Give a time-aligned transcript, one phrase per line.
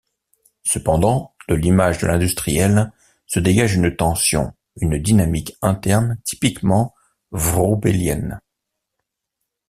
[0.63, 2.91] Cependant, de l'image de l'industriel,
[3.27, 6.95] se dégage une tension, une dynamique interne typiquement
[7.29, 8.41] vroubelienne.